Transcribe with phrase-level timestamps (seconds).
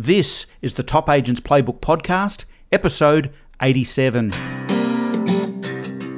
[0.00, 4.30] This is the Top Agents Playbook Podcast, episode 87.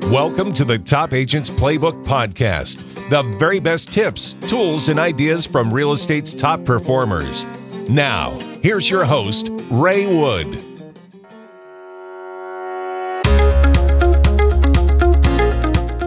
[0.09, 5.75] Welcome to the Top Agents Playbook Podcast, the very best tips, tools, and ideas from
[5.75, 7.45] real estate's top performers.
[7.89, 8.31] Now,
[8.63, 10.47] here's your host, Ray Wood.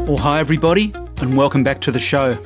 [0.08, 2.38] Well, hi, everybody, and welcome back to the show.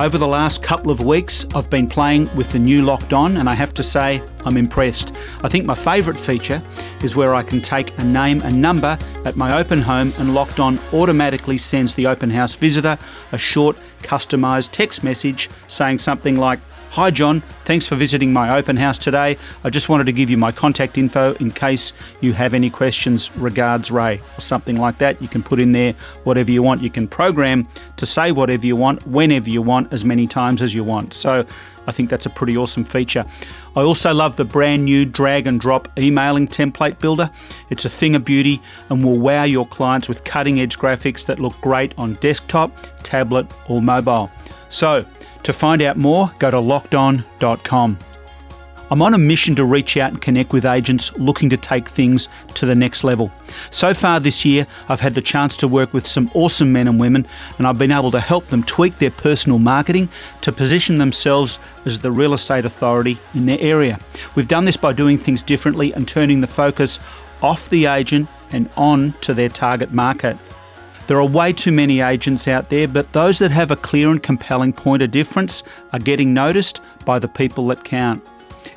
[0.00, 3.48] Over the last couple of weeks, I've been playing with the new Locked On, and
[3.48, 5.12] I have to say, I'm impressed.
[5.42, 6.62] I think my favourite feature
[7.02, 10.60] is where I can take a name and number at my open home, and Locked
[10.60, 12.96] On automatically sends the open house visitor
[13.32, 16.60] a short, customised text message saying something like,
[16.92, 17.42] Hi, John.
[17.64, 19.36] Thanks for visiting my open house today.
[19.62, 21.92] I just wanted to give you my contact info in case
[22.22, 23.30] you have any questions.
[23.36, 25.20] Regards, Ray, or something like that.
[25.20, 25.92] You can put in there
[26.24, 26.82] whatever you want.
[26.82, 30.74] You can program to say whatever you want, whenever you want, as many times as
[30.74, 31.12] you want.
[31.12, 31.44] So
[31.86, 33.24] I think that's a pretty awesome feature.
[33.76, 37.30] I also love the brand new drag and drop emailing template builder.
[37.68, 41.38] It's a thing of beauty and will wow your clients with cutting edge graphics that
[41.38, 44.30] look great on desktop, tablet, or mobile.
[44.70, 45.04] So,
[45.42, 47.98] to find out more, go to lockedon.com.
[48.90, 52.28] I'm on a mission to reach out and connect with agents looking to take things
[52.54, 53.30] to the next level.
[53.70, 56.98] So far this year, I've had the chance to work with some awesome men and
[56.98, 57.26] women,
[57.58, 60.08] and I've been able to help them tweak their personal marketing
[60.40, 64.00] to position themselves as the real estate authority in their area.
[64.34, 66.98] We've done this by doing things differently and turning the focus
[67.42, 70.38] off the agent and on to their target market.
[71.08, 74.22] There are way too many agents out there, but those that have a clear and
[74.22, 75.62] compelling point of difference
[75.94, 78.22] are getting noticed by the people that count.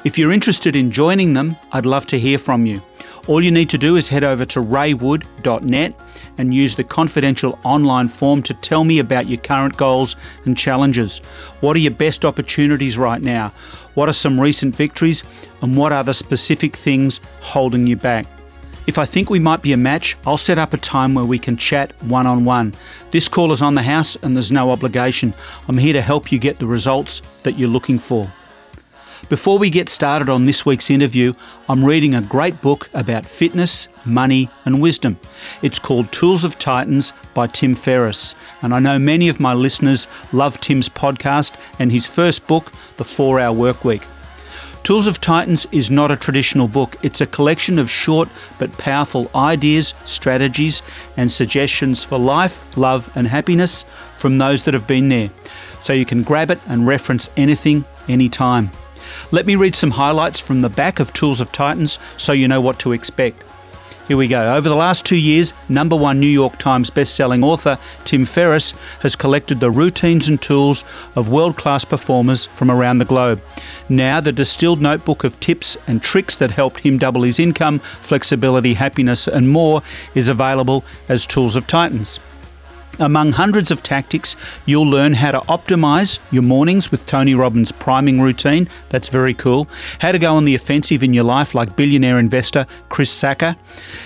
[0.06, 2.82] If you're interested in joining them, I'd love to hear from you.
[3.28, 6.00] All you need to do is head over to raywood.net
[6.38, 10.16] and use the confidential online form to tell me about your current goals
[10.46, 11.18] and challenges.
[11.60, 13.50] What are your best opportunities right now?
[13.96, 15.26] What are some recent victories?
[15.62, 18.26] And what are the specific things holding you back?
[18.88, 21.38] If I think we might be a match, I'll set up a time where we
[21.38, 22.74] can chat one on one.
[23.12, 25.36] This call is on the house and there's no obligation.
[25.68, 28.32] I'm here to help you get the results that you're looking for.
[29.30, 31.34] Before we get started on this week's interview,
[31.70, 35.20] I'm reading a great book about fitness, money, and wisdom.
[35.62, 38.34] It's called Tools of Titans by Tim Ferriss.
[38.64, 43.06] And I know many of my listeners love Tim's podcast and his first book, The
[43.06, 44.04] 4 Hour Workweek.
[44.84, 46.96] Tools of Titans is not a traditional book.
[47.04, 50.82] It's a collection of short but powerful ideas, strategies,
[51.18, 53.86] and suggestions for life, love, and happiness
[54.18, 55.30] from those that have been there.
[55.84, 58.72] So you can grab it and reference anything, anytime.
[59.32, 62.62] Let me read some highlights from the back of Tools of Titans so you know
[62.62, 63.44] what to expect.
[64.12, 64.54] Here we go.
[64.54, 69.16] Over the last two years, number one New York Times best-selling author Tim Ferriss has
[69.16, 70.84] collected the routines and tools
[71.16, 73.42] of world-class performers from around the globe.
[73.88, 78.74] Now, the distilled notebook of tips and tricks that helped him double his income, flexibility,
[78.74, 79.82] happiness, and more
[80.14, 82.20] is available as Tools of Titans.
[83.00, 84.36] Among hundreds of tactics,
[84.66, 88.68] you'll learn how to optimize your mornings with Tony Robbins' priming routine.
[88.90, 89.68] That's very cool.
[90.00, 93.56] How to go on the offensive in your life, like billionaire investor Chris Sacca.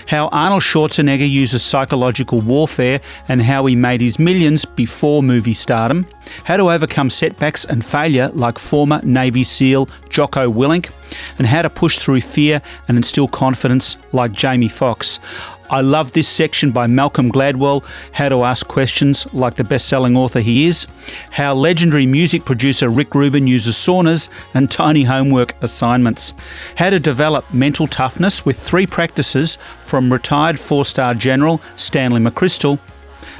[0.06, 6.06] How Arnold Schwarzenegger uses psychological warfare and how he made his millions before movie stardom.
[6.44, 10.90] How to overcome setbacks and failure, like former Navy SEAL Jocko Willink.
[11.38, 15.20] And how to push through fear and instill confidence, like Jamie Foxx.
[15.68, 20.16] I love this section by Malcolm Gladwell, How to Ask Questions like the best selling
[20.16, 20.86] author he is,
[21.30, 26.34] how legendary music producer Rick Rubin uses saunas and tiny homework assignments,
[26.76, 32.78] how to develop mental toughness with three practices from retired four star general Stanley McChrystal,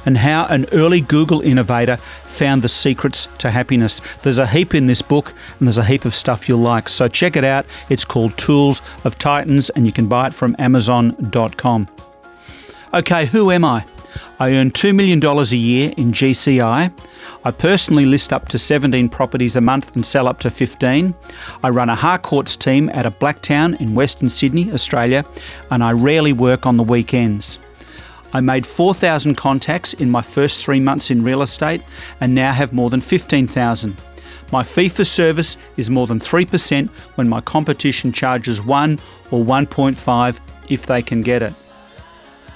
[0.04, 4.00] and how an early Google innovator found the secrets to happiness.
[4.22, 6.88] There's a heap in this book and there's a heap of stuff you'll like.
[6.88, 7.66] So check it out.
[7.88, 11.88] It's called Tools of Titans and you can buy it from Amazon.com.
[12.94, 13.84] Okay, who am I?
[14.38, 16.92] I earn $2 million a year in GCI.
[17.44, 21.14] I personally list up to 17 properties a month and sell up to 15.
[21.62, 25.25] I run a Harcourts team at a Blacktown in Western Sydney, Australia,
[25.70, 27.58] and I rarely work on the weekends.
[28.32, 31.82] I made 4,000 contacts in my first three months in real estate
[32.20, 33.96] and now have more than 15,000.
[34.52, 39.00] My fee for service is more than 3% when my competition charges 1
[39.31, 41.52] or 1.5 if they can get it.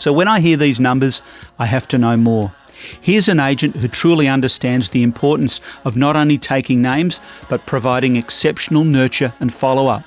[0.01, 1.23] So when I hear these numbers,
[1.59, 2.55] I have to know more.
[3.03, 7.21] Here's an agent who truly understands the importance of not only taking names,
[7.51, 10.03] but providing exceptional nurture and follow up.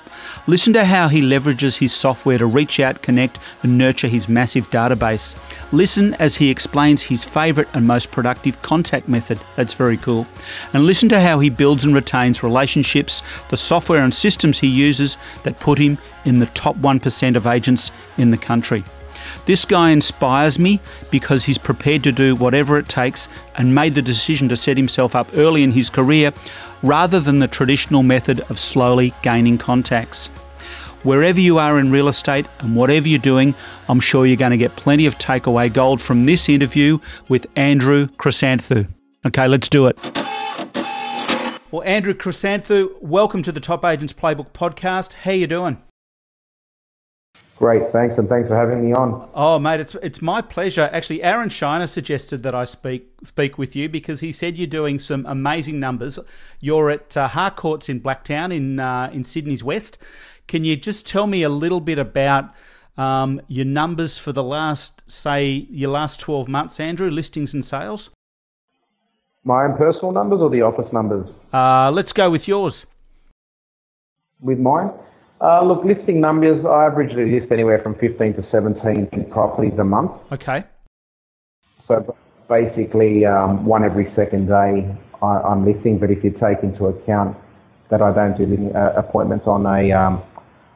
[0.48, 4.68] Listen to how he leverages his software to reach out, connect, and nurture his massive
[4.72, 5.36] database.
[5.70, 9.38] Listen as he explains his favourite and most productive contact method.
[9.54, 10.26] That's very cool.
[10.72, 15.16] And listen to how he builds and retains relationships, the software and systems he uses
[15.44, 18.82] that put him in the top 1% of agents in the country.
[19.46, 24.02] This guy inspires me because he's prepared to do whatever it takes and made the
[24.02, 26.32] decision to set himself up early in his career
[26.82, 30.28] rather than the traditional method of slowly gaining contacts.
[31.02, 33.54] Wherever you are in real estate and whatever you're doing,
[33.88, 36.98] I'm sure you're going to get plenty of takeaway gold from this interview
[37.28, 38.88] with Andrew Chrysanthou.
[39.26, 39.98] Okay, let's do it.
[41.70, 45.12] Well, Andrew Chrysanthou, welcome to the Top Agents Playbook podcast.
[45.12, 45.82] How you doing?
[47.56, 49.28] Great, thanks, and thanks for having me on.
[49.32, 50.90] Oh, mate, it's it's my pleasure.
[50.92, 54.98] Actually, Aaron Shiner suggested that I speak speak with you because he said you're doing
[54.98, 56.18] some amazing numbers.
[56.58, 59.98] You're at uh, Harcourts in Blacktown in uh, in Sydney's West.
[60.48, 62.52] Can you just tell me a little bit about
[62.98, 68.10] um, your numbers for the last, say, your last twelve months, Andrew, listings and sales?
[69.44, 71.34] My own personal numbers or the office numbers?
[71.52, 72.84] Uh, let's go with yours.
[74.40, 74.90] With mine.
[75.40, 80.12] Uh, look, listing numbers, I average list anywhere from 15 to 17 properties a month.
[80.32, 80.64] Okay.
[81.78, 82.16] So
[82.48, 87.36] basically, um, one every second day I, am listing, but if you take into account
[87.90, 90.22] that I don't do uh, appointments on a, um,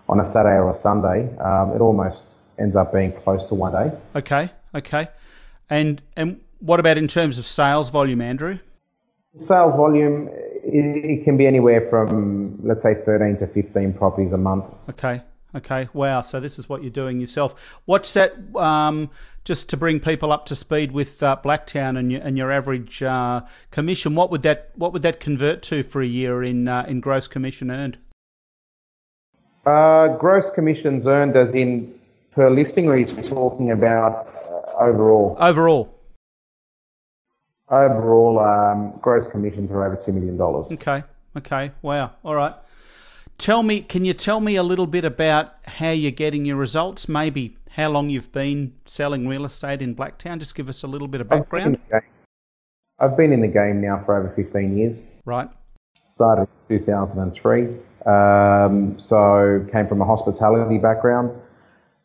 [0.09, 3.73] on a Saturday or a Sunday, um, it almost ends up being close to one
[3.73, 3.97] day.
[4.17, 5.09] Okay, okay.
[5.71, 8.59] And, and what about in terms of sales volume, Andrew?
[9.37, 10.29] Sales volume,
[10.73, 14.65] it, can be anywhere from, let's say, 13 to 15 properties a month.
[14.89, 15.23] Okay.
[15.55, 15.89] Okay.
[15.95, 16.21] Wow.
[16.23, 17.81] So this is what you're doing yourself.
[17.87, 18.35] What's that?
[18.55, 19.11] Um,
[19.45, 23.03] just to bring people up to speed with uh, Blacktown and your and your average
[23.03, 24.15] uh, commission.
[24.15, 27.29] What would that What would that convert to for a year in uh, in gross
[27.29, 27.97] commission earned?
[29.65, 31.99] Uh, gross commissions earned, as in
[32.33, 35.37] per listing, or are you talking about uh, overall?
[35.41, 35.98] Overall.
[37.71, 40.41] Overall, um, gross commissions are over $2 million.
[40.41, 41.05] Okay.
[41.37, 41.73] Okay.
[41.83, 42.13] Wow.
[42.25, 42.55] All right.
[43.37, 47.09] Tell me, can you tell me a little bit about how you're getting your results?
[47.09, 50.39] Maybe how long you've been selling real estate in Blacktown?
[50.39, 51.79] Just give us a little bit of background.
[52.99, 55.03] I've been in the game now for over 15 years.
[55.25, 55.49] Right.
[56.07, 57.69] Started in 2003.
[58.07, 61.39] Um, so came from a hospitality background.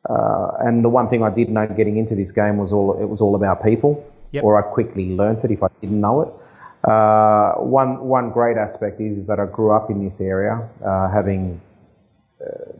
[0.08, 3.06] Uh, and the one thing I did know getting into this game was all it
[3.06, 4.44] was all about people yep.
[4.44, 6.90] or I quickly learnt it if I didn't know it.
[6.90, 11.10] Uh, one one great aspect is, is, that I grew up in this area, uh,
[11.10, 11.62] having
[12.42, 12.74] uh,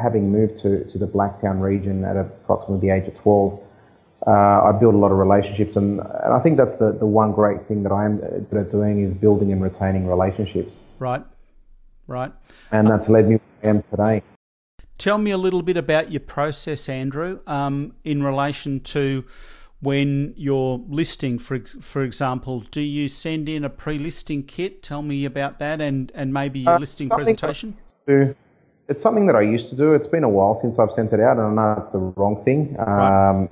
[0.00, 3.60] having moved to, to the Blacktown region at approximately the age of 12.
[4.26, 7.32] Uh, I built a lot of relationships, and, and I think that's the, the one
[7.32, 10.80] great thing that I am good at doing is building and retaining relationships.
[10.98, 11.22] Right,
[12.06, 12.32] right.
[12.70, 14.22] And that's led me where I am today.
[14.96, 19.24] Tell me a little bit about your process, Andrew, um, in relation to
[19.84, 24.82] when you're listing, for for example, do you send in a pre-listing kit?
[24.82, 27.76] Tell me about that, and and maybe your uh, listing presentation.
[28.86, 29.94] It's something that I used to do.
[29.94, 32.42] It's been a while since I've sent it out, and I know it's the wrong
[32.44, 32.74] thing.
[32.74, 33.30] Right.
[33.30, 33.48] Um,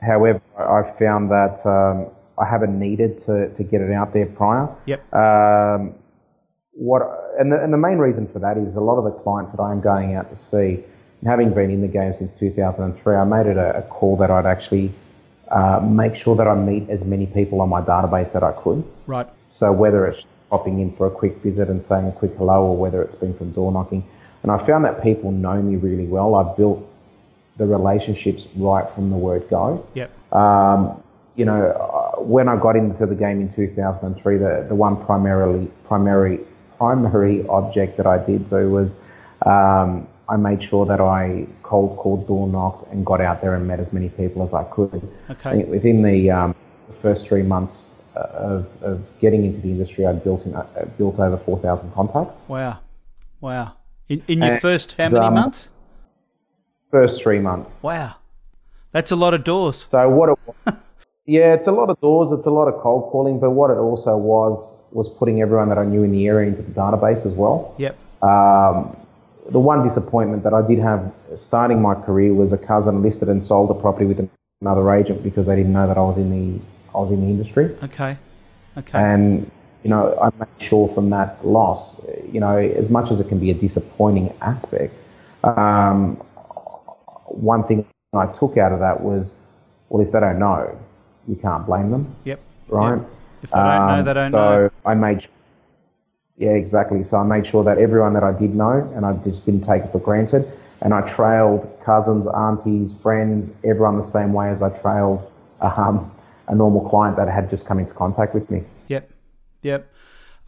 [0.00, 4.68] however, I've found that um, I haven't needed to, to get it out there prior.
[4.86, 5.12] Yep.
[5.12, 5.94] Um,
[6.72, 7.02] what
[7.38, 9.62] and the, and the main reason for that is a lot of the clients that
[9.62, 10.82] I'm going out to see,
[11.24, 14.46] having been in the game since 2003, I made it a, a call that I'd
[14.46, 14.92] actually
[15.52, 18.82] uh, make sure that I meet as many people on my database that I could.
[19.06, 19.28] Right.
[19.48, 22.76] So whether it's popping in for a quick visit and saying a quick hello, or
[22.76, 24.02] whether it's been from door knocking,
[24.42, 26.34] and I found that people know me really well.
[26.34, 26.88] I've built
[27.58, 29.86] the relationships right from the word go.
[29.94, 30.34] Yep.
[30.34, 31.02] Um,
[31.36, 35.70] you know, uh, when I got into the game in 2003, the, the one primarily
[35.86, 36.40] primary
[36.78, 38.98] primary object that I did so was
[39.44, 43.66] um, I made sure that I cold called, door knocked, and got out there and
[43.66, 45.08] met as many people as I could.
[45.30, 45.64] Okay.
[45.64, 46.54] Within the um,
[47.00, 50.66] first three months uh, of, of, getting into the industry, I'd built in, uh,
[50.98, 52.44] built over four thousand contacts.
[52.46, 52.80] Wow,
[53.40, 53.72] wow!
[54.10, 55.70] In, in your and, first how many um, months?
[56.90, 57.82] First three months.
[57.82, 58.16] Wow,
[58.90, 59.86] that's a lot of doors.
[59.86, 60.38] So what?
[60.66, 60.74] It,
[61.24, 62.32] yeah, it's a lot of doors.
[62.32, 65.78] It's a lot of cold calling, but what it also was was putting everyone that
[65.78, 67.74] I knew in the area into the database as well.
[67.78, 67.96] Yep.
[68.22, 68.94] Um,
[69.50, 73.44] the one disappointment that I did have starting my career was a cousin listed and
[73.44, 74.28] sold a property with
[74.60, 76.60] another agent because they didn't know that I was in the
[76.94, 77.76] I was in the industry.
[77.82, 78.16] Okay.
[78.78, 78.98] Okay.
[78.98, 79.50] And
[79.82, 83.40] you know, I made sure from that loss, you know, as much as it can
[83.40, 85.02] be a disappointing aspect,
[85.42, 86.16] um,
[87.26, 89.40] one thing I took out of that was,
[89.88, 90.78] well, if they don't know,
[91.26, 92.14] you can't blame them.
[92.24, 92.40] Yep.
[92.68, 92.96] Right.
[92.96, 93.08] Yep.
[93.42, 94.68] If they don't know, they don't so know.
[94.68, 95.26] So I made.
[96.42, 97.04] Yeah, exactly.
[97.04, 99.84] So I made sure that everyone that I did know, and I just didn't take
[99.84, 100.44] it for granted,
[100.80, 105.30] and I trailed cousins, aunties, friends, everyone the same way as I trailed
[105.60, 106.10] um,
[106.48, 108.64] a normal client that had just come into contact with me.
[108.88, 109.08] Yep.
[109.62, 109.88] Yep.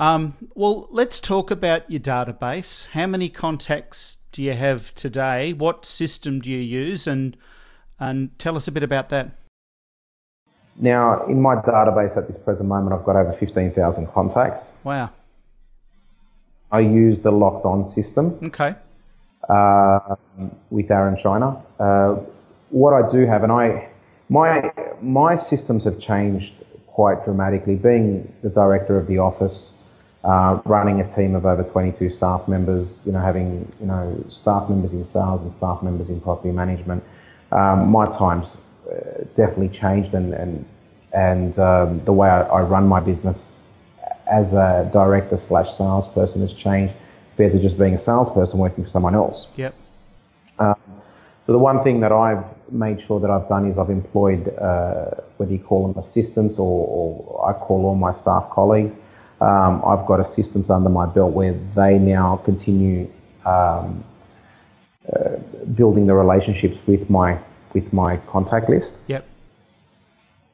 [0.01, 2.89] Um, well, let's talk about your database.
[2.89, 5.53] How many contacts do you have today?
[5.53, 7.07] What system do you use?
[7.07, 7.37] And
[8.01, 9.31] and tell us a bit about that.
[10.75, 14.73] Now, in my database at this present moment, I've got over 15,000 contacts.
[14.83, 15.11] Wow.
[16.75, 18.39] I use the locked on system.
[18.43, 18.75] Okay.
[19.49, 20.17] Uh,
[20.71, 21.57] with Aaron Shiner.
[21.79, 22.17] Uh,
[22.71, 23.89] what I do have, and I,
[24.29, 26.55] my my systems have changed
[26.87, 27.77] quite dramatically.
[27.77, 29.79] Being the director of the office,
[30.25, 34.69] uh, running a team of over 22 staff members, you know, having you know staff
[34.69, 37.05] members in sales and staff members in property management,
[37.53, 38.59] um, my times
[38.91, 40.65] uh, definitely changed, and and
[41.13, 43.64] and um, the way I, I, run my business
[44.35, 46.95] as a director slash salesperson has changed
[47.31, 49.49] compared to just being a salesperson working for someone else.
[49.57, 49.75] Yep.
[50.59, 50.75] Um,
[51.41, 55.11] so the one thing that I've made sure that I've done is I've employed uh,
[55.37, 58.99] whether you call them assistants or, or, I call all my staff colleagues.
[59.41, 63.11] Um, I've got assistants under my belt where they now continue
[63.45, 64.05] um,
[65.13, 65.37] uh,
[65.75, 67.39] building the relationships with my
[67.75, 68.97] with my contact list.
[69.09, 69.27] Yep.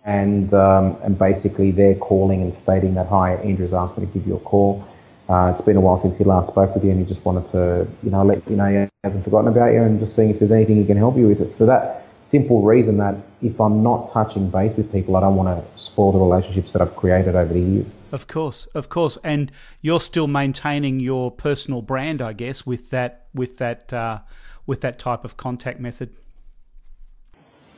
[0.05, 4.27] And um, and basically they're calling and stating that hi, Andrew's asked me to give
[4.27, 4.87] you a call.
[5.29, 7.47] Uh, it's been a while since he last spoke with you, and he just wanted
[7.49, 10.39] to, you know, let you know he hasn't forgotten about you, and just seeing if
[10.39, 11.41] there's anything he can help you with.
[11.41, 15.37] It for that simple reason that if I'm not touching base with people, I don't
[15.37, 17.95] want to spoil the relationships that I've created over the years.
[18.13, 23.27] Of course, of course, and you're still maintaining your personal brand, I guess, with that,
[23.35, 24.19] with that, uh,
[24.67, 26.11] with that type of contact method.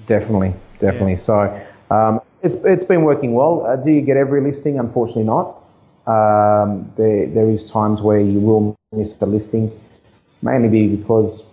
[0.06, 1.12] Definitely, definitely.
[1.12, 1.16] Yeah.
[1.18, 3.66] So um, it's it's been working well.
[3.66, 4.78] Uh, do you get every listing?
[4.78, 5.58] Unfortunately, not.
[6.06, 9.70] Um, there, there is times where you will miss the listing,
[10.40, 11.44] mainly be because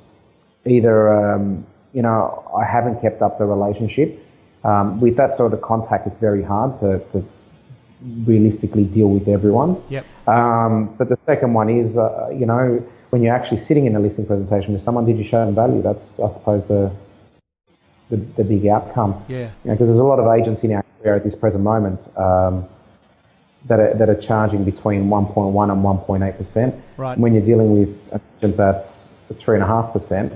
[0.65, 4.25] either um, you know I haven't kept up the relationship.
[4.63, 7.23] Um, with that sort of contact, it's very hard to, to
[8.25, 9.81] realistically deal with everyone.
[9.89, 10.05] Yep.
[10.27, 13.99] Um, but the second one is, uh, you know, when you're actually sitting in a
[13.99, 15.81] listing presentation with someone, did you show them value?
[15.81, 16.91] That's, I suppose, the
[18.09, 19.23] the, the big outcome.
[19.27, 19.49] Yeah.
[19.63, 22.07] Because you know, there's a lot of agents in our area at this present moment.
[22.17, 22.67] Um,
[23.65, 26.75] that are, that are charging between 1.1 and 1.8 percent.
[26.97, 27.17] Right.
[27.17, 30.33] When you're dealing with an agent that's three and a half percent,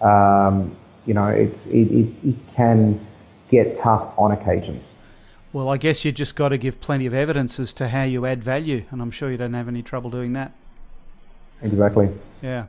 [0.00, 0.76] um,
[1.06, 3.00] you know, it's it, it, it can
[3.50, 4.94] get tough on occasions.
[5.52, 8.24] Well, I guess you just got to give plenty of evidence as to how you
[8.24, 10.52] add value, and I'm sure you don't have any trouble doing that.
[11.60, 12.08] Exactly.
[12.40, 12.66] Yeah.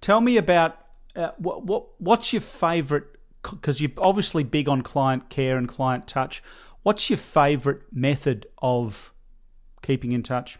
[0.00, 0.78] Tell me about
[1.14, 3.04] uh, what what what's your favourite?
[3.48, 6.42] Because you're obviously big on client care and client touch.
[6.82, 9.12] What's your favourite method of
[9.82, 10.58] keeping in touch?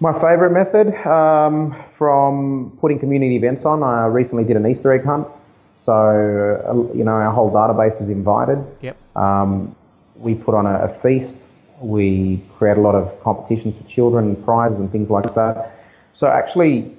[0.00, 5.04] My favourite method um, from putting community events on, I recently did an Easter egg
[5.04, 5.28] hunt.
[5.76, 8.64] So, uh, you know, our whole database is invited.
[8.80, 8.96] Yep.
[9.16, 9.76] Um,
[10.16, 11.48] we put on a, a, feast.
[11.80, 15.72] We create a lot of competitions for children and prizes and things like that.
[16.14, 16.92] So, actually,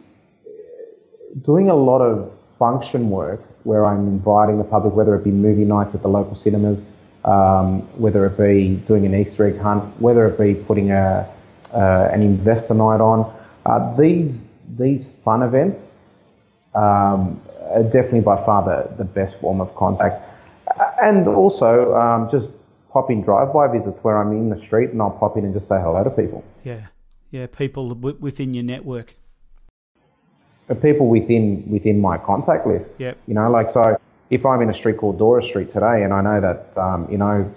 [1.41, 5.65] doing a lot of function work where I'm inviting the public, whether it be movie
[5.65, 6.85] nights at the local cinemas,
[7.23, 11.29] um, whether it be doing an Easter egg hunt, whether it be putting a,
[11.73, 13.33] uh, an investor night on.
[13.65, 16.05] Uh, these these fun events
[16.75, 20.21] um, are definitely by far the, the best form of contact.
[21.01, 22.51] And also um, just
[22.91, 25.67] pop in drive-by visits where I'm in the street and I'll pop in and just
[25.67, 26.43] say hello to people.
[26.63, 26.87] Yeah,
[27.31, 29.15] yeah, people within your network.
[30.81, 32.99] People within within my contact list.
[32.99, 33.13] Yeah.
[33.27, 33.97] You know, like so
[34.33, 37.19] if I'm in a street called Dora Street today and I know that, um, you
[37.19, 37.53] know,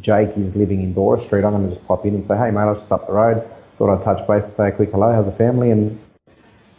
[0.00, 2.50] Jake is living in Dora Street, I'm going to just pop in and say, hey,
[2.50, 3.48] mate, I was just up the road.
[3.76, 5.70] Thought I'd touch base, say a quick hello, how's the family?
[5.70, 5.98] And,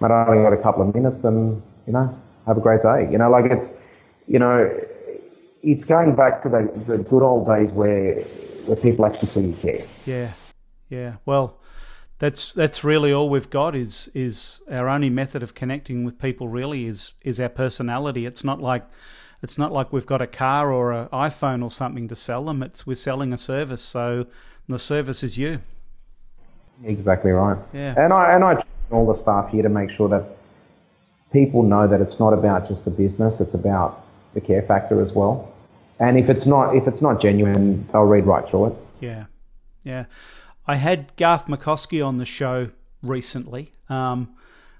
[0.01, 2.13] mate, I only got a couple of minutes and, you know,
[2.45, 3.09] have a great day.
[3.09, 3.81] You know, like it's,
[4.27, 4.69] you know,
[5.63, 8.15] it's going back to the, the good old days where,
[8.65, 9.85] where people actually see you care.
[10.05, 10.31] Yeah,
[10.89, 11.15] yeah.
[11.25, 11.57] Well,
[12.21, 16.47] that's that's really all we've got is is our only method of connecting with people
[16.47, 18.27] really is is our personality.
[18.27, 18.85] It's not like
[19.41, 22.61] it's not like we've got a car or an iPhone or something to sell them.
[22.61, 23.81] It's we're selling a service.
[23.81, 24.27] So
[24.69, 25.61] the service is you.
[26.83, 27.57] Exactly right.
[27.73, 27.95] Yeah.
[27.97, 30.25] And I and I train all the staff here to make sure that
[31.33, 33.99] people know that it's not about just the business it's about
[34.35, 35.51] the care factor as well.
[35.99, 38.73] And if it's not if it's not genuine they'll read right through it.
[38.99, 39.25] Yeah.
[39.83, 40.05] Yeah
[40.71, 42.69] I had Garth McCoskey on the show
[43.03, 43.73] recently.
[43.89, 44.37] Um,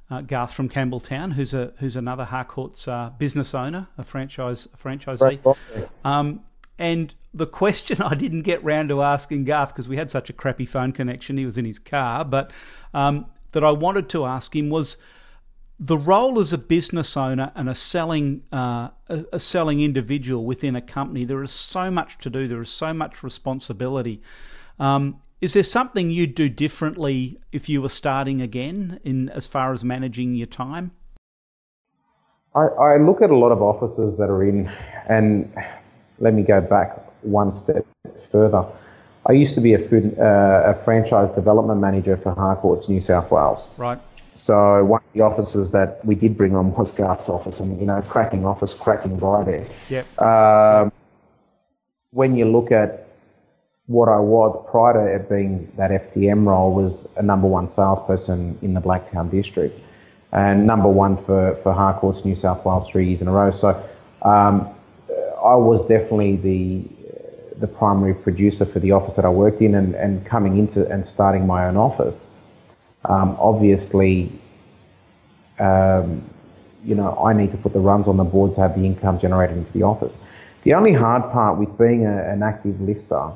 [0.10, 4.78] uh, Garth from Campbelltown, who's a who's another Harcourt's uh, business owner, a franchise a
[4.78, 5.90] franchisee.
[6.06, 6.46] Um,
[6.80, 10.34] and the question I didn't get round to asking Garth because we had such a
[10.34, 12.52] crappy phone connection, he was in his car, but
[12.94, 14.96] um, that I wanted to ask him was
[15.78, 20.78] the role as a business owner and a selling uh, a, a, selling individual within
[20.78, 21.26] a company.
[21.26, 22.48] There is so much to do.
[22.48, 24.22] There is so much responsibility.
[24.80, 29.74] Um, is there something you'd do differently if you were starting again in as far
[29.74, 30.92] as managing your time?
[32.54, 34.72] I, I look at a lot of offices that are in,
[35.08, 35.52] and
[36.20, 37.86] let me go back one step
[38.32, 38.66] further.
[39.28, 43.32] I used to be a food uh, a franchise development manager for Harcourts New South
[43.32, 43.70] Wales.
[43.78, 43.98] Right.
[44.34, 47.86] So one of the offices that we did bring on was Garth's office, and you
[47.86, 49.68] know, cracking office, cracking by there.
[49.90, 50.22] Yep.
[50.22, 50.92] Um,
[52.12, 53.08] when you look at
[53.92, 58.58] what I was prior to it being that FDM role was a number one salesperson
[58.62, 59.84] in the Blacktown district,
[60.32, 63.52] and number one for for Harcourts New South Wales three years in a row.
[63.52, 63.70] So
[64.22, 64.70] um,
[65.44, 66.84] I was definitely the
[67.60, 71.06] the primary producer for the office that I worked in, and, and coming into and
[71.06, 72.36] starting my own office
[73.06, 74.32] um, obviously,
[75.60, 76.24] um,
[76.84, 79.20] you know, I need to put the runs on the board to have the income
[79.20, 80.20] generated into the office.
[80.64, 83.32] The only hard part with being a, an active lister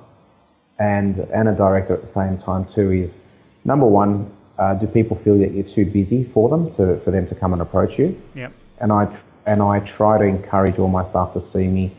[0.78, 3.20] and and a director at the same time too is
[3.64, 7.28] number one, uh, do people feel that you're too busy for them to for them
[7.28, 8.22] to come and approach you?
[8.36, 8.54] Yep.
[8.80, 9.16] And I
[9.46, 11.92] and I try to encourage all my staff to see me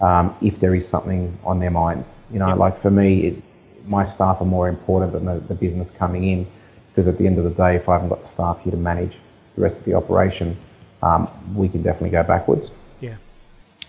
[0.00, 2.14] um, if there is something on their minds.
[2.30, 2.58] You know, yep.
[2.58, 3.42] like for me, it,
[3.86, 6.46] my staff are more important than the, the business coming in
[6.90, 8.76] because at the end of the day, if I haven't got the staff here to
[8.76, 9.18] manage
[9.54, 10.56] the rest of the operation,
[11.02, 12.72] um, we can definitely go backwards.
[13.00, 13.16] Yeah.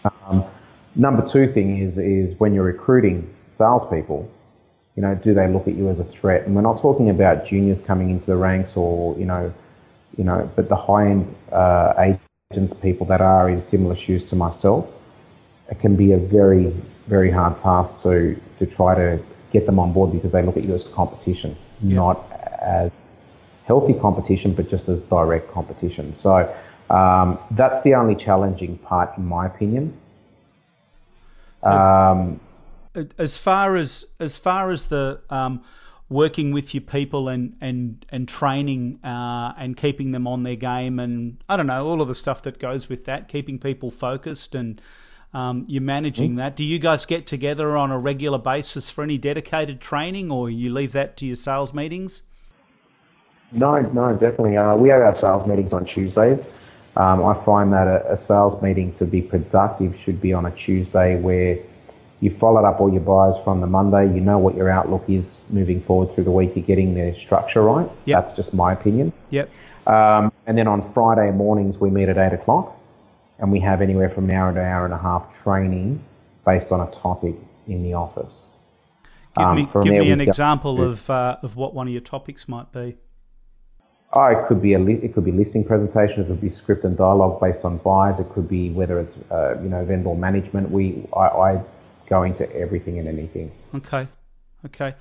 [0.06, 0.44] Um,
[0.96, 4.30] number two thing is is when you're recruiting salespeople,
[4.96, 6.46] you know, do they look at you as a threat?
[6.46, 9.54] And we're not talking about juniors coming into the ranks or you know,
[10.18, 12.16] you know, but the high end uh,
[12.52, 14.92] agents, people that are in similar shoes to myself,
[15.70, 16.74] it can be a very
[17.08, 19.20] very hard task to to try to
[19.52, 21.96] get them on board because they look at you as competition, yeah.
[21.96, 23.10] not as
[23.66, 26.14] healthy competition, but just as direct competition.
[26.14, 26.54] So
[26.90, 29.94] um, that's the only challenging part, in my opinion.
[31.62, 32.40] Um,
[33.18, 35.64] as far as as far as the um,
[36.10, 41.00] working with your people and and and training uh, and keeping them on their game
[41.00, 44.56] and I don't know all of the stuff that goes with that, keeping people focused
[44.56, 44.82] and
[45.34, 46.40] um, you're managing mm-hmm.
[46.40, 46.56] that.
[46.56, 50.74] Do you guys get together on a regular basis for any dedicated training, or you
[50.74, 52.24] leave that to your sales meetings?
[53.52, 54.58] No, no, definitely.
[54.58, 56.52] Uh, we have our sales meetings on Tuesdays.
[56.96, 60.52] Um, I find that a, a, sales meeting to be productive should be on a
[60.52, 61.58] Tuesday where
[62.22, 64.14] you followed up all your buyers from the Monday.
[64.14, 66.56] You know what your outlook is moving forward through the week.
[66.56, 67.90] You're getting the structure right.
[68.06, 68.20] Yep.
[68.20, 69.14] That's just my opinion.
[69.30, 69.50] Yep.
[69.88, 72.78] Um, and then on Friday mornings we meet at eight o'clock,
[73.40, 76.04] and we have anywhere from an hour to an hour and a half training
[76.46, 77.36] based on a topic
[77.68, 78.54] in the office.
[79.38, 82.48] Give um, me, give me an example of uh, of what one of your topics
[82.48, 82.98] might be.
[84.12, 86.24] Oh, it could be a it could be listing presentation.
[86.24, 88.20] It could be script and dialogue based on buys.
[88.20, 90.72] It could be whether it's uh, you know vendor management.
[90.72, 91.64] We I, I
[92.10, 93.52] go to everything and anything.
[93.76, 94.08] Okay,
[94.66, 94.96] okay.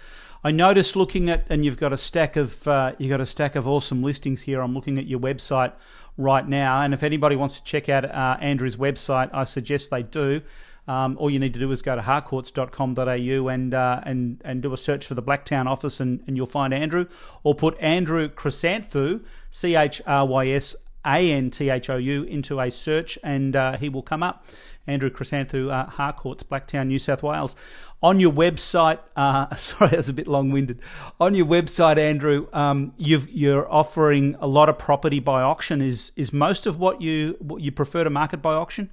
[0.44, 3.56] I noticed looking at and you've got a stack of uh, you've got a stack
[3.56, 4.60] of awesome listings here.
[4.60, 5.72] I'm looking at your website
[6.16, 10.02] right now, and if anybody wants to check out uh, Andrew's website, I suggest they
[10.02, 10.42] do.
[10.86, 14.72] Um, all you need to do is go to harcourts.com.au and uh, and and do
[14.72, 17.06] a search for the Blacktown office, and, and you'll find Andrew.
[17.42, 22.22] Or put Andrew Chrysanthou, C H R Y S A N T H O U,
[22.24, 24.44] into a search, and uh, he will come up.
[24.86, 27.54] Andrew Chrysanthou, uh, Harcourts, Blacktown, New South Wales.
[28.02, 30.80] On your website, uh, sorry, that was a bit long-winded.
[31.20, 35.82] On your website, Andrew, um, you are offering a lot of property by auction.
[35.82, 38.90] Is is most of what you what you prefer to market by auction?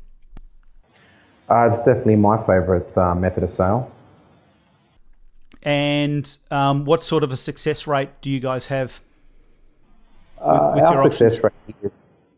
[1.49, 3.91] Uh, it's definitely my favourite uh, method of sale.
[5.61, 9.01] And um, what sort of a success rate do you guys have?
[10.37, 11.91] With, uh, with our success rate,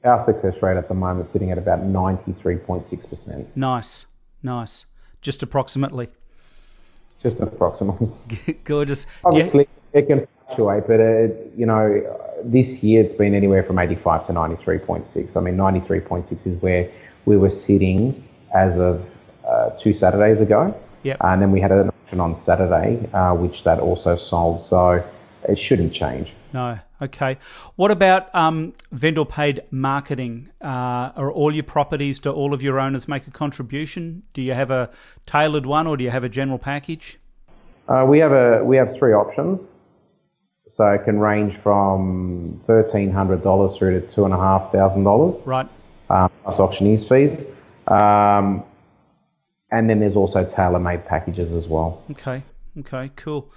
[0.03, 3.55] our success rate at the moment is sitting at about ninety three point six percent.
[3.55, 4.05] Nice,
[4.43, 4.86] nice.
[5.21, 6.10] Just approximately.
[7.21, 8.10] Just approximately.
[8.63, 9.07] Gorgeous.
[9.23, 9.99] Obviously, yeah.
[9.99, 14.25] it can fluctuate, but it, you know, this year it's been anywhere from eighty five
[14.27, 15.36] to ninety three point six.
[15.36, 16.89] I mean, ninety three point six is where
[17.25, 19.13] we were sitting as of
[19.45, 20.79] uh, two Saturdays ago.
[21.03, 21.17] Yep.
[21.21, 24.62] And then we had an auction on Saturday, uh, which that also sold.
[24.62, 25.03] So
[25.47, 26.33] it shouldn't change.
[26.53, 26.79] No.
[27.01, 27.38] Okay.
[27.75, 30.49] What about um, vendor paid marketing?
[30.62, 34.23] Uh, are all your properties, do all of your owners make a contribution?
[34.33, 34.89] Do you have a
[35.25, 37.19] tailored one or do you have a general package?
[37.88, 39.77] Uh, we have a we have three options.
[40.69, 45.05] So it can range from thirteen hundred dollars through to two and a half thousand
[45.05, 45.39] dollars.
[45.45, 45.67] Right.
[46.10, 47.45] Um, plus auctioneer's fees.
[47.88, 48.63] Um,
[49.71, 52.03] and then there's also tailor-made packages as well.
[52.12, 52.43] Okay,
[52.79, 53.51] okay, cool.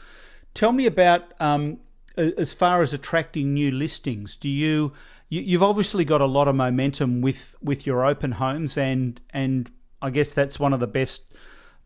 [0.55, 1.79] Tell me about um,
[2.21, 4.37] as far as attracting new listings.
[4.37, 4.93] Do you,
[5.29, 9.71] you have obviously got a lot of momentum with with your open homes, and and
[10.03, 11.23] I guess that's one of the best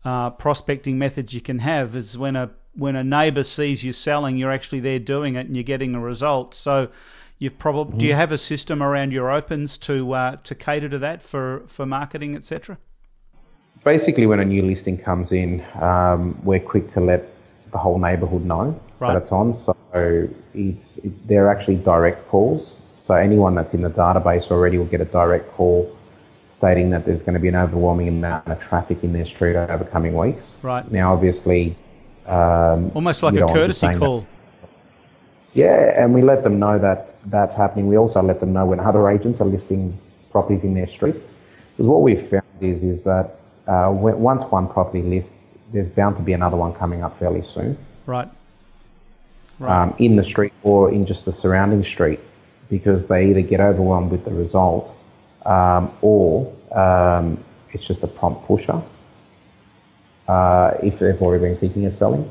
[0.03, 4.37] uh, prospecting methods you can have is when a when a neighbour sees you selling,
[4.37, 6.53] you're actually there doing it and you're getting a result.
[6.53, 6.89] So,
[7.39, 7.99] you've probably mm-hmm.
[7.99, 11.63] do you have a system around your opens to uh, to cater to that for
[11.67, 12.77] for marketing, etc.
[13.83, 17.23] Basically, when a new listing comes in, um, we're quick to let
[17.71, 19.13] the whole neighbourhood know right.
[19.13, 19.53] that it's on.
[19.53, 19.75] So
[20.53, 22.79] it's it, they're actually direct calls.
[22.95, 25.95] So anyone that's in the database already will get a direct call
[26.49, 29.83] stating that there's going to be an overwhelming amount of traffic in their street over
[29.83, 30.57] coming weeks.
[30.61, 30.89] Right.
[30.91, 31.75] Now, obviously,
[32.25, 34.21] um, almost like a courtesy call.
[34.21, 34.27] That,
[35.53, 37.87] yeah, and we let them know that that's happening.
[37.87, 39.97] We also let them know when other agents are listing
[40.31, 41.15] properties in their street.
[41.15, 43.31] Because what we've found is is that
[43.67, 47.41] uh, when, once one property lists, there's bound to be another one coming up fairly
[47.41, 47.77] soon.
[48.05, 48.29] Right.
[49.57, 49.83] Right.
[49.83, 52.19] Um, in the street or in just the surrounding street,
[52.69, 54.93] because they either get overwhelmed with the result
[55.45, 57.37] um, or um,
[57.71, 58.81] it's just a prompt pusher
[60.27, 62.29] uh, if they've already been thinking of selling.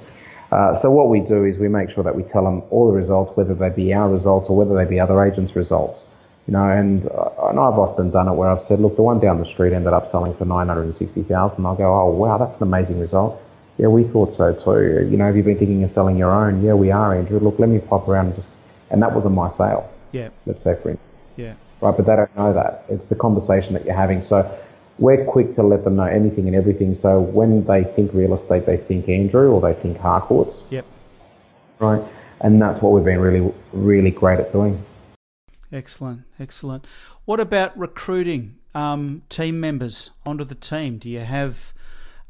[0.53, 2.97] Uh, so what we do is we make sure that we tell them all the
[2.97, 6.07] results, whether they be our results or whether they be other agents' results.
[6.47, 9.19] You know, and, uh, and I've often done it where I've said, look, the one
[9.19, 11.65] down the street ended up selling for nine hundred and sixty thousand.
[11.65, 13.41] I'll go, oh wow, that's an amazing result.
[13.79, 15.09] Yeah, we thought so too.
[15.11, 16.63] You know, have you been thinking of selling your own?
[16.63, 17.41] Yeah, we are, Andrew.
[17.41, 18.51] Look, let me pop around and just,
[18.91, 19.91] and that wasn't my sale.
[20.13, 20.29] Yeah.
[20.47, 21.33] Let's say, for instance.
[21.37, 21.97] Yeah right?
[21.97, 22.85] But they don't know that.
[22.89, 24.23] It's the conversation that you're having.
[24.23, 24.51] So
[24.99, 26.95] we're quick to let them know anything and everything.
[26.95, 30.67] So when they think real estate, they think Andrew or they think Harcourts.
[30.71, 30.85] Yep.
[31.79, 32.03] Right.
[32.41, 34.81] And that's what we've been really, really great at doing.
[35.73, 36.87] Excellent, excellent.
[37.25, 40.99] What about recruiting um, team members onto the team?
[40.99, 41.74] Do you have?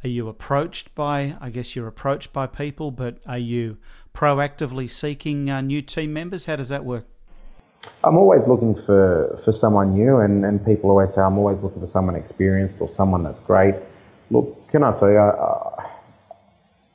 [0.05, 1.35] Are you approached by?
[1.41, 3.79] I guess you're approached by people, but are you
[4.15, 6.45] proactively seeking uh, new team members?
[6.45, 7.07] How does that work?
[8.05, 11.81] I'm always looking for, for someone new, and, and people always say I'm always looking
[11.81, 13.77] for someone experienced or someone that's great.
[14.31, 15.89] Look, can I tell you, I,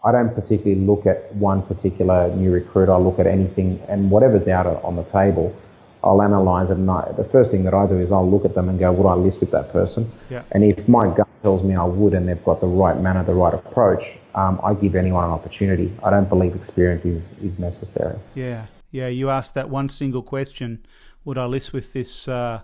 [0.04, 2.89] I don't particularly look at one particular new recruit.
[2.89, 5.56] I look at anything and whatever's out on the table,
[6.03, 6.77] I'll analyze it.
[6.77, 8.91] And I, the first thing that I do is I'll look at them and go,
[8.91, 10.09] would I list with that person?
[10.29, 10.43] Yeah.
[10.51, 13.33] And if my gut tells me I would and they've got the right manner, the
[13.33, 15.91] right approach, um, I give anyone an opportunity.
[16.03, 18.17] I don't believe experience is, is necessary.
[18.35, 18.65] Yeah.
[18.91, 20.85] Yeah, you asked that one single question:
[21.23, 22.27] Would I list with this?
[22.27, 22.62] Uh,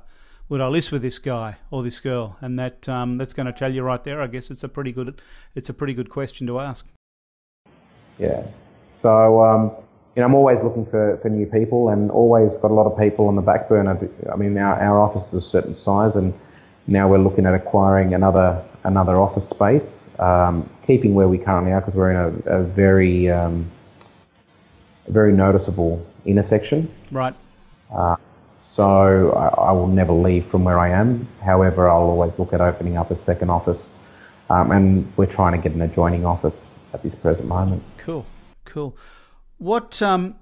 [0.50, 2.38] would I list with this guy or this girl?
[2.41, 4.21] And that um, that's going to tell you right there.
[4.21, 5.21] I guess it's a pretty good
[5.54, 6.86] it's a pretty good question to ask.
[8.17, 8.43] Yeah.
[8.93, 9.71] So um,
[10.15, 12.97] you know, I'm always looking for, for new people, and always got a lot of
[12.97, 14.10] people on the back burner.
[14.32, 16.34] I mean, our our office is a certain size, and
[16.88, 21.82] now we're looking at acquiring another another office space, um, keeping where we currently are
[21.82, 23.69] because we're in a, a very um,
[25.08, 26.89] very noticeable intersection.
[27.12, 27.34] Right.
[27.91, 28.15] Uh,
[28.62, 31.28] so I, I, will never leave from where I am.
[31.43, 33.95] However, I'll always look at opening up a second office,
[34.49, 37.84] um, and we're trying to get an adjoining office at this present moment.
[37.97, 38.25] Cool,
[38.63, 38.95] cool.
[39.58, 40.36] What um,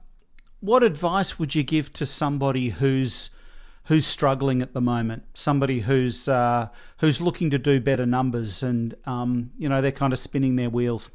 [0.59, 3.29] what advice would you give to somebody who's
[3.85, 5.23] who's struggling at the moment?
[5.33, 10.13] Somebody who's uh, who's looking to do better numbers, and um, you know they're kind
[10.13, 11.11] of spinning their wheels.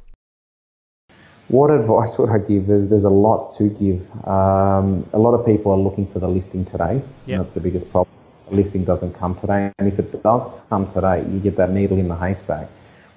[1.49, 2.69] What advice would I give?
[2.69, 4.03] Is there's a lot to give.
[4.27, 7.01] Um, a lot of people are looking for the listing today.
[7.27, 7.39] Yep.
[7.39, 8.15] that's the biggest problem.
[8.51, 9.73] The listing doesn't come today.
[9.79, 12.69] And if it does come today, you get that needle in the haystack.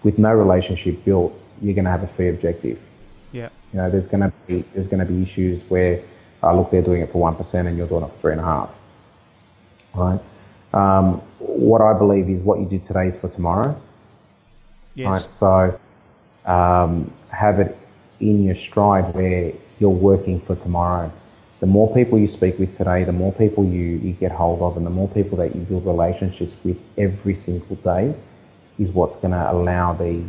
[0.04, 2.80] With no relationship built, you're going to have a fee objective.
[3.32, 3.50] Yeah.
[3.74, 6.02] You know, there's going to be there's going to be issues where,
[6.44, 8.42] uh, look, they're doing it for one percent and you're doing it for three and
[8.42, 8.76] a half.
[9.94, 10.20] Right.
[10.74, 13.80] Um, what I believe is what you do today is for tomorrow.
[14.96, 15.08] Yes.
[15.08, 15.30] Right.
[15.30, 15.80] So
[16.46, 17.78] um, have it
[18.20, 21.12] in your stride where you're working for tomorrow.
[21.60, 24.78] The more people you speak with today, the more people you, you get hold of,
[24.78, 28.16] and the more people that you build relationships with every single day
[28.80, 30.24] is what's going to allow the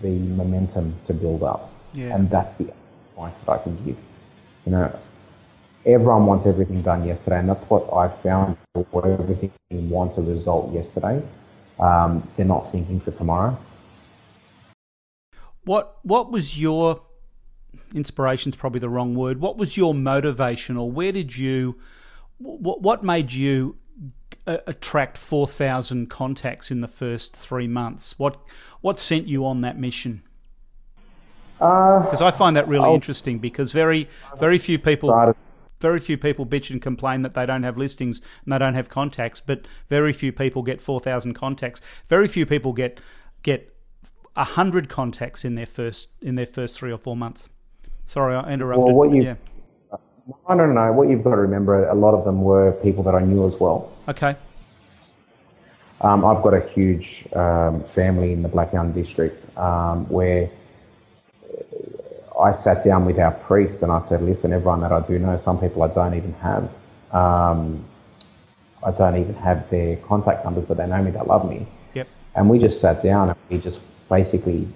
[0.00, 1.71] the momentum to build up.
[1.94, 2.14] Yeah.
[2.14, 2.72] And that's the
[3.10, 3.98] advice that I can give.
[4.66, 4.98] You know,
[5.84, 8.56] everyone wants everything done yesterday, and that's what I found.
[8.76, 11.22] Everything wants a result yesterday,
[11.78, 13.56] um, they're not thinking for tomorrow.
[15.64, 17.00] What What was your
[17.94, 19.40] inspiration's probably the wrong word.
[19.40, 21.78] What was your motivation, or where did you,
[22.38, 23.76] what, what made you
[24.46, 28.18] attract 4,000 contacts in the first three months?
[28.18, 28.40] What,
[28.80, 30.22] what sent you on that mission?
[31.62, 35.10] Because uh, I find that really I'll, interesting because very, very few people.
[35.10, 35.36] Started.
[35.78, 38.88] Very few people bitch and complain that they don't have listings and they don't have
[38.88, 41.80] contacts, but very few people get 4,000 contacts.
[42.06, 43.00] Very few people get
[43.42, 43.74] get
[44.36, 47.48] a hundred contacts in their first in their first three or four months.
[48.06, 48.84] Sorry, I interrupted.
[48.84, 49.34] Well, what you, yeah.
[50.48, 50.92] I don't know.
[50.92, 53.58] What you've got to remember, a lot of them were people that I knew as
[53.58, 53.92] well.
[54.08, 54.36] Okay.
[56.00, 60.48] Um, I've got a huge um, family in the Blacktown district um, where
[62.42, 65.36] I sat down with our priest and I said, listen, everyone that I do know,
[65.36, 66.64] some people I don't even have.
[67.12, 67.84] Um,
[68.84, 71.66] I don't even have their contact numbers, but they know me, they love me.
[71.94, 72.08] Yep.
[72.34, 74.66] And we just sat down and we just basically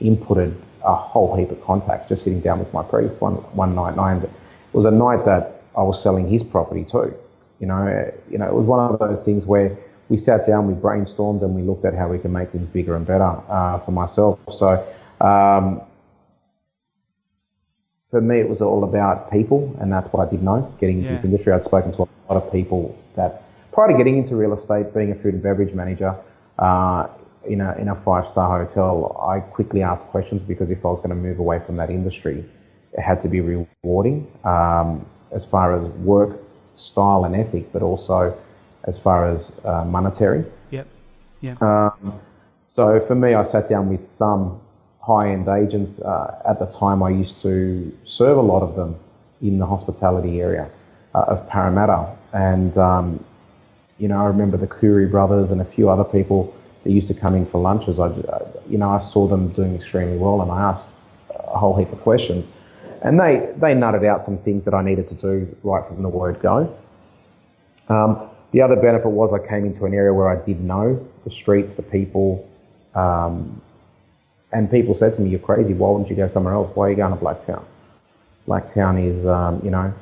[0.00, 3.96] inputted a whole heap of contacts just sitting down with my priest one one night.
[3.96, 4.30] And it
[4.72, 7.14] was a night that I was selling his property too.
[7.60, 9.76] You know, you know, it was one of those things where
[10.08, 12.96] we sat down, we brainstormed, and we looked at how we can make things bigger
[12.96, 14.40] and better uh, for myself.
[14.52, 14.84] So.
[15.20, 15.80] Um,
[18.16, 20.72] for me, it was all about people, and that's what I did know.
[20.80, 21.16] Getting into yeah.
[21.16, 24.54] this industry, I'd spoken to a lot of people that prior to getting into real
[24.54, 26.16] estate, being a food and beverage manager
[26.58, 27.08] uh,
[27.44, 31.00] in a in a five star hotel, I quickly asked questions because if I was
[31.00, 32.42] going to move away from that industry,
[32.94, 36.38] it had to be rewarding um, as far as work
[36.74, 38.34] style and ethic, but also
[38.84, 40.46] as far as uh, monetary.
[40.70, 40.86] Yep.
[41.42, 41.56] Yeah.
[41.60, 42.18] Um,
[42.66, 44.62] so for me, I sat down with some
[45.06, 46.02] high-end agents.
[46.02, 48.96] Uh, at the time, I used to serve a lot of them
[49.40, 50.68] in the hospitality area
[51.14, 53.24] uh, of Parramatta, and um,
[53.98, 57.14] you know, I remember the Curry brothers and a few other people that used to
[57.14, 58.00] come in for lunches.
[58.00, 58.08] I,
[58.68, 60.90] you know, I saw them doing extremely well, and I asked
[61.30, 62.50] a whole heap of questions,
[63.00, 66.08] and they they nutted out some things that I needed to do right from the
[66.08, 66.76] word go.
[67.88, 71.30] Um, the other benefit was I came into an area where I did know the
[71.30, 72.48] streets, the people,
[72.94, 73.60] um,
[74.52, 75.74] and people said to me, "You're crazy.
[75.74, 76.74] Why wouldn't you go somewhere else?
[76.74, 77.62] Why are you going to Blacktown?
[78.46, 79.92] Blacktown is, um, you know,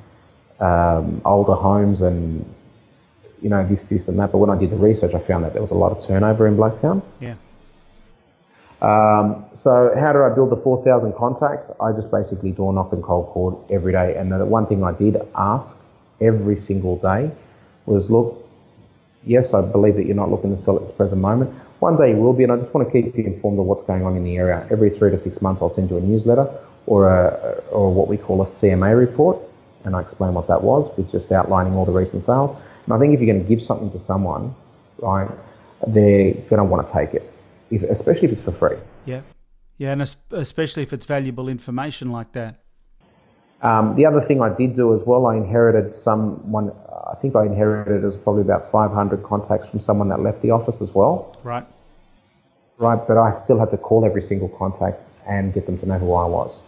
[0.61, 2.45] um, older homes and
[3.41, 5.53] you know this, this, and that." But when I did the research, I found that
[5.53, 7.03] there was a lot of turnover in Blacktown.
[7.21, 7.35] Yeah.
[8.85, 11.71] Um, so how did I build the 4,000 contacts?
[11.81, 14.15] I just basically door knocked and cold called every day.
[14.17, 15.83] And the one thing I did ask
[16.21, 17.31] every single day
[17.87, 18.47] was, look,
[19.25, 21.55] yes, I believe that you're not looking to sell at this present moment.
[21.81, 23.83] One day you will be, and I just want to keep you informed of what's
[23.83, 24.67] going on in the area.
[24.71, 26.49] Every three to six months, I'll send you a newsletter
[26.87, 29.39] or a, or what we call a CMA report,
[29.85, 32.53] and I explain what that was, with just outlining all the recent sales.
[32.85, 34.55] And I think if you're going to give something to someone,
[34.99, 35.29] right,
[35.87, 37.31] they're going to want to take it,
[37.71, 38.79] if, especially if it's for free.
[39.05, 39.23] Yeah,
[39.77, 42.64] yeah, and especially if it's valuable information like that.
[43.65, 46.73] Um, the other thing I did do as well, I inherited someone.
[47.11, 50.51] I think I inherited it was probably about 500 contacts from someone that left the
[50.51, 51.37] office as well.
[51.43, 51.65] Right
[52.79, 53.01] right?
[53.07, 56.13] But I still had to call every single contact and get them to know who
[56.15, 56.61] I was.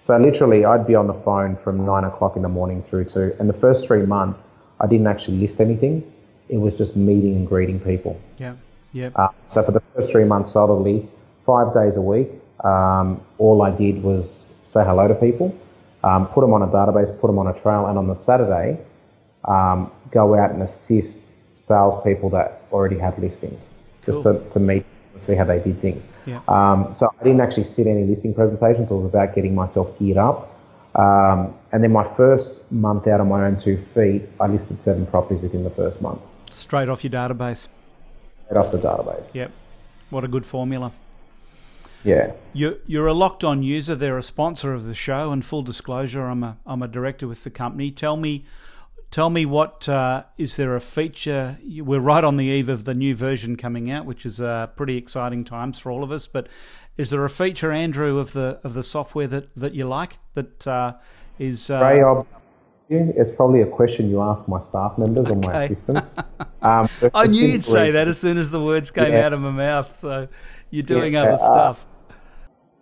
[0.00, 3.38] So literally, I'd be on the phone from nine o'clock in the morning through to,
[3.38, 4.48] and the first three months,
[4.80, 6.10] I didn't actually list anything.
[6.48, 8.18] It was just meeting and greeting people.
[8.38, 8.54] Yeah,
[8.92, 9.10] yeah.
[9.14, 11.06] Uh, so for the first three months, solidly,
[11.44, 12.28] five days a week,
[12.64, 15.58] um, all I did was say hello to people,
[16.04, 18.78] um, put them on a database, put them on a trail, and on the Saturday,
[19.44, 23.70] um, go out and assist salespeople that already had listings
[24.04, 26.02] just to, to meet and see how they did things.
[26.26, 26.40] Yeah.
[26.48, 28.90] Um, so I didn't actually sit any listing presentations.
[28.90, 30.48] It was about getting myself geared up.
[30.94, 35.06] Um, and then my first month out on my own two feet, I listed seven
[35.06, 36.20] properties within the first month.
[36.50, 37.68] Straight off your database.
[38.46, 39.34] Straight off the database.
[39.34, 39.52] Yep.
[40.10, 40.92] What a good formula.
[42.04, 42.32] Yeah.
[42.52, 43.94] You're, you're a locked on user.
[43.94, 45.32] They're a sponsor of the show.
[45.32, 47.90] And full disclosure, I'm a, I'm a director with the company.
[47.90, 48.44] Tell me
[49.10, 51.58] Tell me what uh, is there a feature?
[51.64, 54.96] We're right on the eve of the new version coming out, which is uh, pretty
[54.96, 56.28] exciting times for all of us.
[56.28, 56.46] But
[56.96, 60.64] is there a feature, Andrew, of the of the software that, that you like that
[60.64, 60.92] uh,
[61.40, 61.70] is?
[61.70, 61.80] Uh,
[62.88, 65.34] Ray, it's probably a question you ask my staff members okay.
[65.34, 66.14] or my assistants.
[66.62, 69.24] Um, I knew you'd say that as soon as the words came yeah.
[69.24, 69.96] out of my mouth.
[69.96, 70.28] So
[70.68, 71.86] you're doing yeah, other uh, stuff.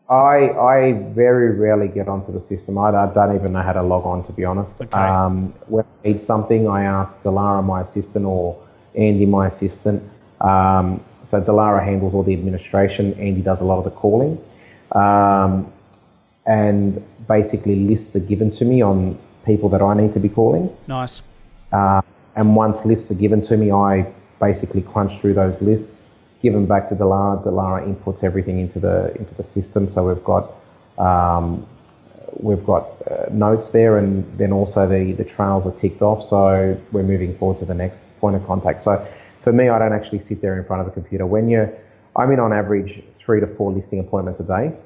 [0.08, 2.78] I I very rarely get onto the system.
[2.78, 4.80] I, I don't even know how to log on, to be honest.
[4.80, 4.98] Okay.
[4.98, 8.58] Um, when I need something, I ask Delara, my assistant, or
[8.94, 10.02] Andy, my assistant.
[10.40, 13.12] Um, so Delara handles all the administration.
[13.14, 14.42] Andy does a lot of the calling.
[14.92, 15.70] Um,
[16.46, 20.74] and basically, lists are given to me on people that I need to be calling.
[20.86, 21.20] Nice.
[21.70, 22.00] Uh,
[22.34, 26.08] and once lists are given to me, I basically crunch through those lists
[26.40, 27.44] given back to Delara.
[27.44, 29.88] Delara inputs everything into the into the system.
[29.88, 30.52] So we've got
[30.98, 31.66] um,
[32.40, 36.22] we've got uh, notes there, and then also the the trails are ticked off.
[36.22, 38.82] So we're moving forward to the next point of contact.
[38.82, 39.06] So
[39.40, 41.26] for me, I don't actually sit there in front of the computer.
[41.26, 41.72] When you're,
[42.16, 44.76] I'm in on average three to four listing appointments a day.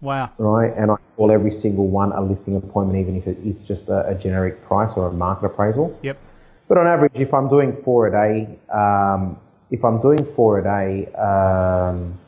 [0.00, 0.30] Wow.
[0.36, 3.88] Right, and I call every single one a listing appointment, even if it is just
[3.88, 5.98] a, a generic price or a market appraisal.
[6.02, 6.18] Yep.
[6.68, 9.38] But on average, if I'm doing four a day, um,
[9.70, 12.18] if I'm doing four a day, um,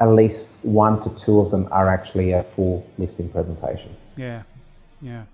[0.00, 3.94] at least one to two of them are actually a full listing presentation.
[4.16, 4.42] Yeah,
[5.00, 5.24] yeah.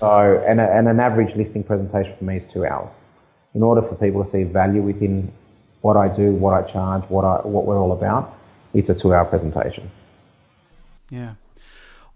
[0.00, 3.00] So, and, a, and an average listing presentation for me is two hours.
[3.54, 5.32] In order for people to see value within
[5.80, 8.36] what I do, what I charge, what I what we're all about,
[8.74, 9.90] it's a two-hour presentation.
[11.10, 11.34] Yeah.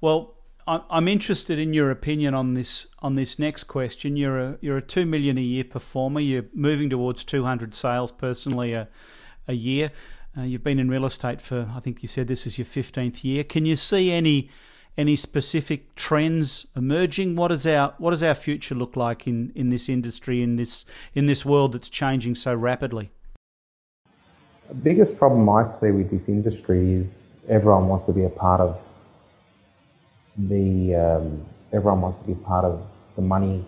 [0.01, 0.35] Well,
[0.71, 4.17] I'm interested in your opinion on this on this next question.
[4.17, 6.21] You're a you're a two million a year performer.
[6.21, 8.89] You're moving towards 200 sales personally a
[9.49, 9.91] a year.
[10.39, 13.25] Uh, you've been in real estate for I think you said this is your 15th
[13.25, 13.43] year.
[13.43, 14.49] Can you see any
[14.97, 17.35] any specific trends emerging?
[17.35, 20.85] What is our what does our future look like in, in this industry in this
[21.15, 23.11] in this world that's changing so rapidly?
[24.69, 28.61] The biggest problem I see with this industry is everyone wants to be a part
[28.61, 28.81] of
[30.49, 32.83] the um, everyone wants to be part of
[33.17, 33.65] the money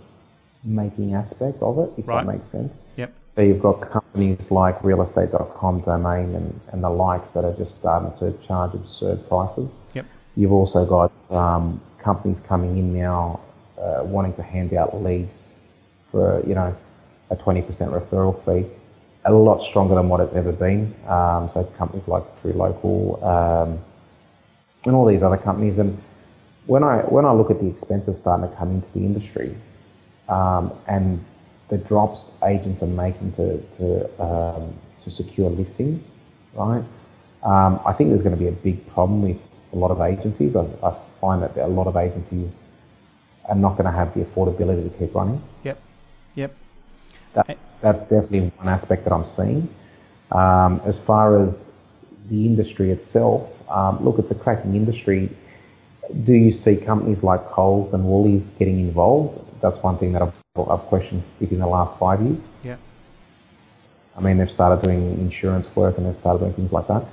[0.64, 2.24] making aspect of it, if right.
[2.24, 2.82] that makes sense.
[2.96, 3.12] Yep.
[3.26, 8.12] So you've got companies like realestate.com, domain, and, and the likes that are just starting
[8.18, 9.76] to charge absurd prices.
[9.94, 10.06] Yep.
[10.36, 13.40] You've also got um, companies coming in now
[13.78, 15.52] uh, wanting to hand out leads
[16.10, 16.76] for you know
[17.30, 18.68] a 20% referral fee,
[19.24, 20.94] a lot stronger than what it's ever been.
[21.06, 23.80] Um, so companies like True Local um,
[24.84, 25.98] and all these other companies and
[26.66, 29.54] when I when I look at the expenses starting to come into the industry,
[30.28, 31.24] um, and
[31.68, 36.10] the drops agents are making to to um, to secure listings,
[36.54, 36.84] right?
[37.42, 39.40] Um, I think there's going to be a big problem with
[39.72, 40.54] a lot of agencies.
[40.54, 42.60] I, I find that a lot of agencies
[43.46, 45.42] are not going to have the affordability to keep running.
[45.64, 45.80] Yep.
[46.36, 46.54] Yep.
[47.34, 49.68] That's that's definitely one aspect that I'm seeing.
[50.30, 51.70] Um, as far as
[52.28, 55.30] the industry itself, um, look, it's a cracking industry
[56.24, 59.40] do you see companies like Coles and Woolies getting involved?
[59.60, 62.46] That's one thing that I've, I've questioned within the last five years.
[62.64, 62.76] Yeah.
[64.16, 67.04] I mean, they've started doing insurance work and they've started doing things like that.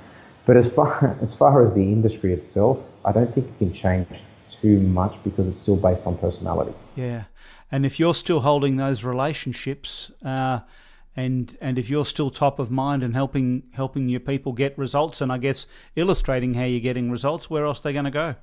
[0.46, 4.08] But as far as far as the industry itself, I don't think it can change
[4.50, 6.74] too much because it's still based on personality.
[6.96, 7.24] Yeah,
[7.70, 10.60] and if you're still holding those relationships, uh,
[11.16, 15.20] and and if you're still top of mind and helping helping your people get results,
[15.20, 18.34] and I guess illustrating how you're getting results, where else are they going to go?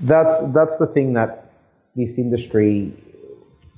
[0.00, 1.50] That's that's the thing that
[1.94, 2.92] this industry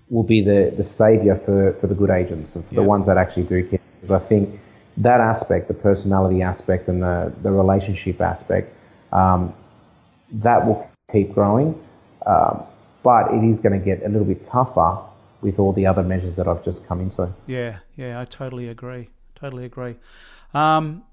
[0.09, 2.81] will be the, the savior for, for the good agents and for yeah.
[2.81, 3.81] the ones that actually do care.
[3.95, 4.61] Because I think
[4.99, 8.73] that aspect, the personality aspect and the, the relationship aspect,
[9.13, 9.53] um,
[10.33, 11.81] that will keep growing.
[12.25, 12.63] Um,
[13.03, 14.99] but it is going to get a little bit tougher
[15.41, 17.33] with all the other measures that I've just come into.
[17.47, 19.09] Yeah, yeah, I totally agree.
[19.35, 19.97] Totally agree.
[20.55, 21.05] Um,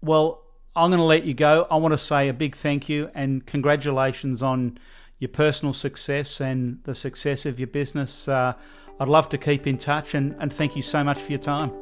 [0.00, 0.42] well,
[0.76, 1.66] I'm going to let you go.
[1.70, 4.78] I want to say a big thank you and congratulations on
[5.18, 8.28] your personal success and the success of your business.
[8.28, 8.52] Uh,
[9.00, 11.72] I'd love to keep in touch and, and thank you so much for your time.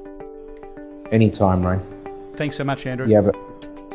[1.11, 1.81] Anytime, Ray.
[2.35, 3.09] Thanks so much, Andrew.
[3.09, 3.35] Yeah, but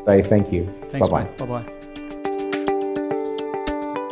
[0.04, 0.66] say thank you.
[0.92, 1.46] Thanks, Bye bye.
[1.46, 1.74] Bye bye.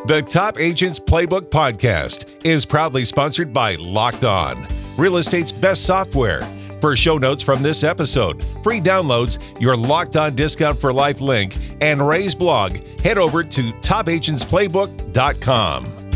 [0.08, 4.66] The Top Agents Playbook podcast is proudly sponsored by Locked On,
[4.98, 6.42] real estate's best software
[6.80, 11.58] for show notes from this episode, free downloads, your locked on discount for life link,
[11.82, 16.07] and Ray's blog, head over to topagentsplaybook.com.